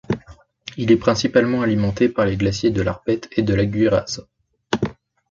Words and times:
Il 0.77 0.91
est 0.91 0.97
principalement 0.97 1.61
alimenté 1.61 2.09
par 2.09 2.25
les 2.25 2.35
glaciers 2.35 2.71
de 2.71 2.81
l'Arpette 2.81 3.29
et 3.33 3.43
de 3.43 3.53
la 3.53 3.67
Gurriaz. 3.67 4.21